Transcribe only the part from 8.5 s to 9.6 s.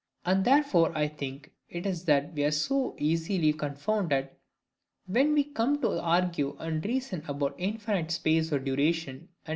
or duration, &c.